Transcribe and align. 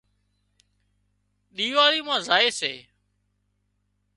ۮِيواۯي 1.55 1.99
مان 2.07 2.19
زائي 2.27 2.49
سي 2.59 2.73